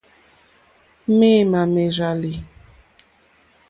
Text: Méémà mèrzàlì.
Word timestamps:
Méémà 1.17 1.61
mèrzàlì. 1.73 2.33